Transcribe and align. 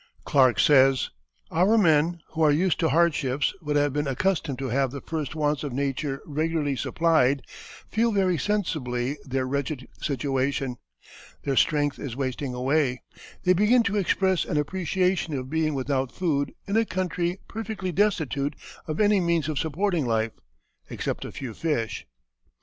Clark 0.25 0.59
says: 0.59 1.11
"Our 1.51 1.77
men, 1.77 2.21
who 2.29 2.41
are 2.41 2.49
used 2.51 2.79
to 2.79 2.89
hardships, 2.89 3.53
but 3.61 3.75
have 3.75 3.93
been 3.93 4.07
accustomed 4.07 4.57
to 4.57 4.69
have 4.69 4.89
the 4.89 4.99
first 4.99 5.35
wants 5.35 5.63
of 5.63 5.73
nature 5.73 6.23
regularly 6.25 6.75
supplied, 6.75 7.43
feel 7.87 8.11
very 8.11 8.35
sensibly 8.35 9.19
their 9.25 9.45
wretched 9.45 9.87
situation; 10.01 10.77
their 11.43 11.55
strength 11.55 11.99
is 11.99 12.15
wasting 12.15 12.55
away; 12.55 13.03
they 13.43 13.53
begin 13.53 13.83
to 13.83 13.97
express 13.97 14.43
an 14.43 14.57
apprehension 14.57 15.37
of 15.37 15.51
being 15.51 15.75
without 15.75 16.11
food 16.11 16.55
in 16.65 16.77
a 16.77 16.83
country 16.83 17.39
perfectly 17.47 17.91
destitute 17.91 18.55
of 18.87 18.99
any 18.99 19.19
means 19.19 19.47
of 19.47 19.59
supporting 19.59 20.07
life, 20.07 20.31
except 20.89 21.25
a 21.25 21.31
few 21.31 21.53
fish." 21.53 22.07